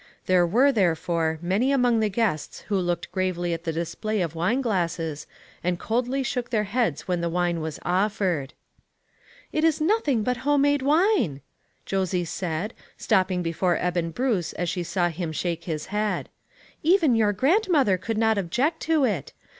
There 0.25 0.47
were, 0.47 0.71
therefore, 0.71 1.37
many 1.43 1.71
among 1.71 1.99
the 1.99 2.09
guests 2.09 2.61
who 2.61 2.75
looked 2.79 3.11
gravely 3.11 3.53
at 3.53 3.65
the 3.65 3.71
display 3.71 4.21
of 4.23 4.33
wine 4.33 4.59
glasses, 4.59 5.27
and 5.63 5.77
coldly 5.77 6.23
shook 6.23 6.49
their 6.49 6.63
heads 6.63 7.07
when 7.07 7.21
the 7.21 7.29
wine 7.29 7.61
was 7.61 7.79
offered." 7.85 8.55
It 9.53 9.63
is 9.63 9.79
nothing 9.79 10.23
but 10.23 10.37
home 10.37 10.63
made 10.63 10.81
wine," 10.81 11.41
Josie 11.85 12.25
said, 12.25 12.73
stopping 12.97 13.43
before 13.43 13.77
Eben 13.77 14.09
Bruce 14.09 14.53
as 14.53 14.69
she 14.69 14.81
saw 14.81 15.05
l.im 15.05 15.31
shake 15.33 15.65
his 15.65 15.85
head; 15.93 16.29
"even 16.81 17.13
your 17.15 17.31
grandmother 17.31 17.99
could 17.99 18.17
not 18.17 18.39
object 18.39 18.79
to 18.79 19.03
it. 19.05 19.33